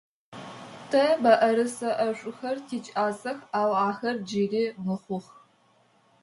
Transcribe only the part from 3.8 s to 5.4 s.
ахэр джыри мыхъух.